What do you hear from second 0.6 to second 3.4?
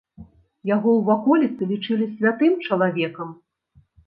Яго ў ваколіцы лічылі святым чалавекам.